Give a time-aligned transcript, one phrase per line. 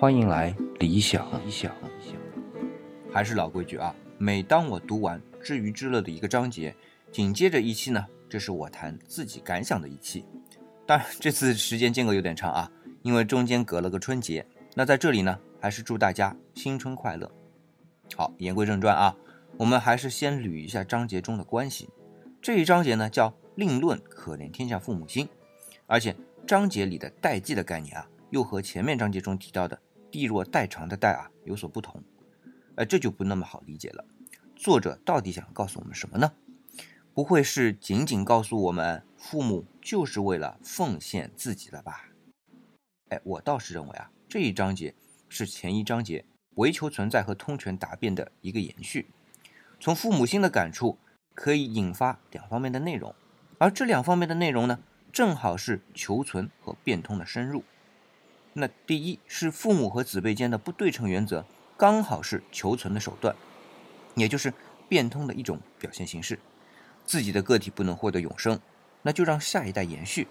[0.00, 1.70] 欢迎来理想理想。
[1.82, 2.16] 理想
[3.12, 6.74] 还是老规矩啊，每当我读完《知鱼之乐》的一个章节，
[7.12, 10.24] 紧接着一期呢，这是我谈自己感想的一期。
[10.86, 12.72] 当然， 这次时间间隔有点长啊，
[13.02, 14.46] 因为中间隔了个春节。
[14.74, 17.30] 那在这里呢，还是祝大家新春快乐。
[18.16, 19.14] 好，言归正传啊，
[19.58, 21.90] 我们还是先捋一下章节中的关系。
[22.40, 25.28] 这一章节呢叫“另论可怜天下父母心”，
[25.86, 29.78] 而且章节里的代际的概念啊，又和前面章节中提到的
[30.10, 32.02] “地若代偿”的代啊有所不同。
[32.76, 34.04] 呃，这就不那么好理解了。
[34.56, 36.32] 作者到底想告诉我们什么呢？
[37.12, 42.10] 不会是仅仅告诉我们父母就是为了奉献自己的吧？
[43.08, 44.94] 哎，我倒是认为啊，这一章节
[45.28, 49.08] 是前一章节唯求存在和通权答辩的一个延续。
[49.80, 50.98] 从父母心的感触
[51.34, 53.14] 可以引发两方面的内容，
[53.58, 54.78] 而这两方面的内容呢，
[55.12, 57.64] 正好是求存和变通的深入。
[58.60, 61.46] 那第一是父母和子辈间的不对称原则。
[61.78, 63.34] 刚好是求存的手段，
[64.14, 64.52] 也就是
[64.86, 66.38] 变通的一种表现形式。
[67.06, 68.60] 自己的个体不能获得永生，
[69.00, 70.28] 那就让下一代延续。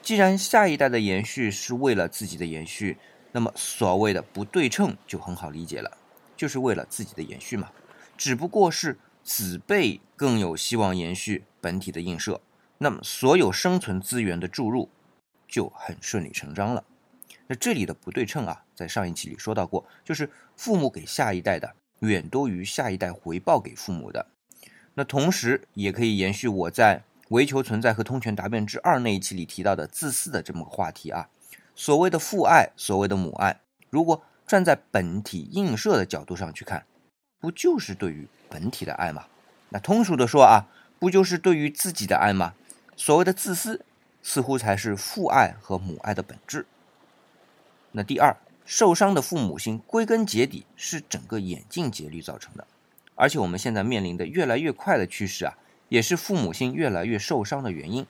[0.00, 2.96] 既然下一代的延续是为了自己的延续，
[3.32, 5.98] 那么所谓的不对称就很好理解了，
[6.34, 7.70] 就是为了自己的延续嘛。
[8.16, 12.40] 只不过是子辈更有希望延续本体的映射，
[12.78, 14.88] 那么所有生存资源的注入
[15.46, 16.82] 就很顺理成章了。
[17.48, 24.26] 那这里的不对称啊，在上一期里说到过，就是父母给下一代的远多于下一代回报给父母的。
[24.94, 31.28] 那同时也可以延续我在唯求存在和通权答辩之二那一期里提到的自私的这么个话题啊。
[31.74, 33.60] 所谓的父爱，所谓的母爱，
[33.90, 36.84] 如果站在本体映射的角度上去看，
[37.40, 39.26] 不就是对于本体的爱吗？
[39.70, 40.66] 那通俗的说啊，
[40.98, 42.54] 不就是对于自己的爱吗？
[42.96, 43.84] 所谓的自私，
[44.22, 46.66] 似乎才是父爱和母爱的本质。
[47.92, 52.66] 那第二，受伤的父母心，归根结底是整个眼镜节律造成的，
[53.14, 55.56] 而且我们现在面临的越来越快的趋势啊，
[55.88, 58.06] 也是父母心越来越受伤的原因。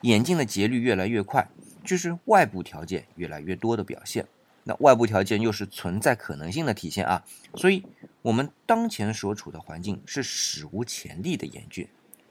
[0.00, 1.48] 眼镜的节律越来越快，
[1.84, 4.26] 就是外部条件越来越多的表现。
[4.64, 7.24] 那外部条件又是存在可能性的体现啊，
[7.54, 7.84] 所以
[8.22, 11.88] 我们当前所处的环境是史无前例的严峻。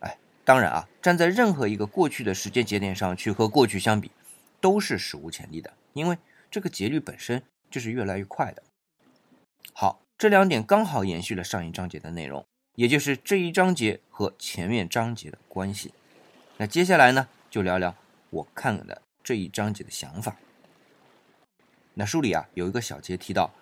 [0.00, 4.10] 哎，当然啊，站在任何一个过去的时间节点上去和过去相比，
[4.60, 6.18] 都是史无前例的，因为。
[6.50, 8.62] 这个节律本身就是越来越快的。
[9.72, 15.92] 好，这两点刚好延续了上一章节的内容，也就是这一章节和前面章节的关系。
[16.56, 17.94] 那接下来呢，就聊聊
[18.30, 20.36] 我看的这一章节的想法。
[21.94, 23.52] 那书里啊有一个小节提到，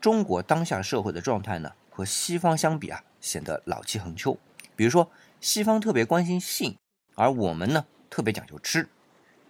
[0.00, 4.38] 中国当下社会的状态呢，和西方相比啊，显得老气横秋。
[4.74, 5.10] 比如说，
[5.40, 6.76] 西方特别关心性，
[7.14, 8.88] 而我们呢，特别讲究吃。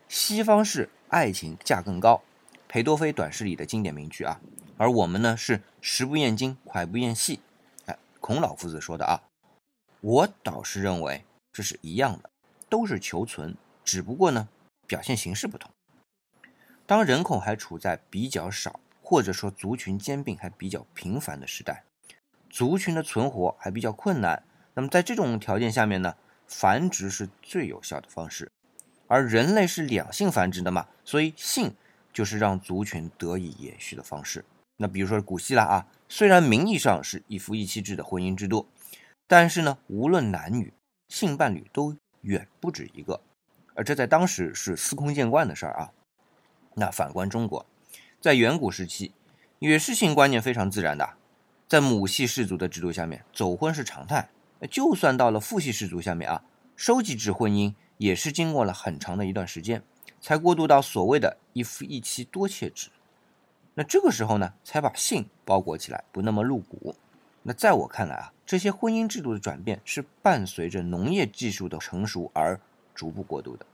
[0.09, 2.23] 西方是爱情价更高。
[2.73, 4.41] 裴多菲短诗里的经典名句啊，
[4.79, 7.41] 而我们呢是食不厌精，脍不厌细。
[7.85, 9.29] 哎，孔老夫子说的啊，
[10.01, 11.23] 我倒是认为
[11.53, 12.31] 这是一样的，
[12.71, 14.49] 都是求存，只不过呢
[14.87, 15.71] 表现形式不同。
[16.87, 21.85] 当人口还处在比较少，或者说族群兼并还比较频繁的时代，
[22.49, 26.17] 族群的存活还比较困难，那么在这种条件下面呢，
[26.47, 28.51] 繁殖是最有效的方式。
[29.09, 31.75] 而人类是两性繁殖的嘛，所以性。
[32.13, 34.45] 就是让族群得以延续的方式。
[34.77, 38.67] 那比如说古希腊啊，虽然名义上是一夫一妻制的婚姻制度，
[39.27, 40.73] 但是呢，无论男女，
[41.09, 43.21] 性伴侣都远不止一个，
[43.75, 45.91] 而这在当时是司空见惯的事儿啊。
[46.75, 47.65] 那反观中国，
[48.21, 49.13] 在远古时期，
[49.59, 51.15] 也是性观念非常自然的，
[51.69, 54.29] 在母系氏族的制度下面，走婚是常态。
[54.71, 56.45] 就算到了父系氏族下面啊，
[56.77, 59.83] 收集制婚姻也是经过了很长的一段时间。
[60.23, 62.91] 才过渡到所谓的一夫一妻多妾制，
[63.75, 66.95] 那这个时候呢，才把性包裹起来，不那么露骨。
[67.43, 72.61] 那在我看来啊，这些婚姻制度的转变是伴随着农业技术的成熟而
[72.95, 73.67] 逐步过渡的。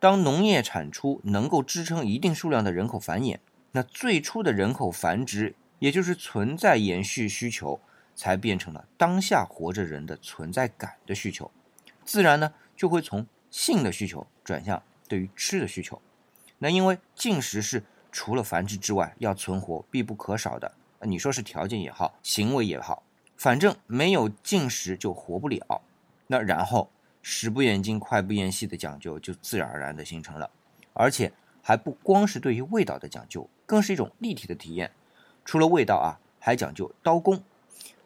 [0.00, 3.38] 当农业产出能够支撑一定数量的人口繁衍，
[3.72, 7.78] 那最初的人口繁殖，也就是存在延续需求，
[8.14, 11.50] 才变成了当下活着人的存在感的需求，
[12.02, 14.82] 自然呢就会从性的需求转向。
[15.12, 16.00] 对于吃的需求，
[16.56, 20.72] 那因为进食是除了繁殖之外要存活必不可少的。
[21.02, 23.02] 你说是条件也好，行为也好，
[23.36, 25.82] 反正没有进食就活不了。
[26.28, 26.88] 那然后
[27.20, 30.48] 食不厌精，脍不厌细的讲究就自然而然的形成了，
[30.94, 31.30] 而且
[31.60, 34.90] 还不光是对于味道的讲究，更是一种立体的体验。
[35.44, 37.44] 除了味道啊，还讲究刀工，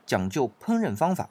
[0.04, 1.30] 讲究烹饪方法，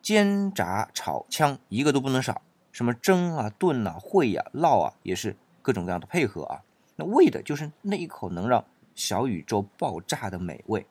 [0.00, 2.40] 煎炸炒炝一个都不能少。
[2.72, 6.62] 什么蒸啊、炖啊、烩呀、烙啊，也是各种各样的配合啊。
[6.96, 10.86] 那为的就是那一口能让小宇宙爆炸的美味。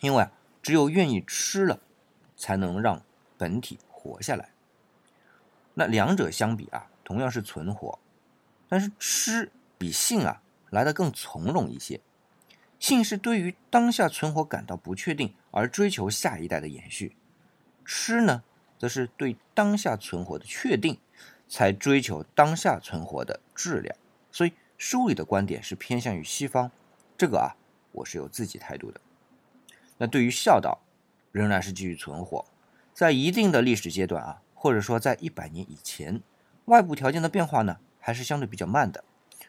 [0.00, 0.32] 因为啊，
[0.62, 1.80] 只有愿意吃了，
[2.36, 3.02] 才能让
[3.38, 4.50] 本体活下来。
[5.74, 7.98] 那两者相比啊，同样是存活，
[8.68, 12.00] 但是吃比性啊来的更从容一些。
[12.78, 17.16] 性是对于当下存活感到不确定而追求下一代的延续，
[17.84, 18.42] 吃呢，
[18.84, 20.98] 则是对当下存活的确定，
[21.48, 23.96] 才追求当下存活的质量。
[24.30, 26.70] 所以书里的观点是偏向于西方，
[27.16, 27.56] 这个啊，
[27.92, 29.00] 我是有自己态度的。
[29.96, 30.82] 那对于孝道，
[31.32, 32.44] 仍然是继续存活，
[32.92, 36.20] 在一定的历史阶段啊，或者说在一百年以前，
[36.66, 39.02] 外部条件的变化呢，还是相对比较慢的，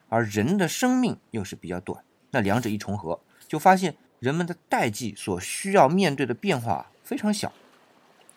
[0.08, 2.02] 而人的生命又是比较短。
[2.32, 7.52] 那两者一重合，就发现人们的代际所需要面对的变化非常小，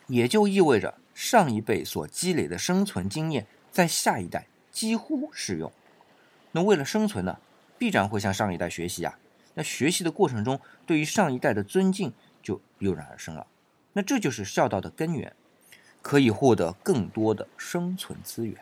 [0.08, 5.72] 也就意味着上一辈所积累的生存经验在下一代几乎适用。
[6.52, 7.38] 那为了生存呢，
[7.78, 9.19] 必然会向上一代学习啊。
[9.55, 12.12] 那学习的过程中，对于上一代的尊敬
[12.43, 13.46] 就油然而生了。
[13.93, 15.34] 那这就是孝道的根源，
[16.02, 18.56] 可以获得更多的生存资源。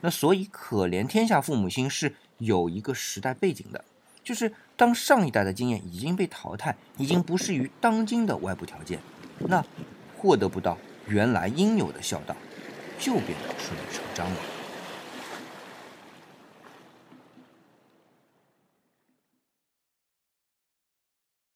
[0.00, 3.84] 那所以，可怜天下父母心是有一个时代背景的。
[4.22, 9.00] 就是当上一代的经验已经被淘汰，已经不适于当今的外部条件，
[9.38, 9.64] 那
[10.20, 10.76] 获得不到
[11.06, 12.36] 原来应有的孝道，
[12.98, 14.36] 就变得顺理成章了。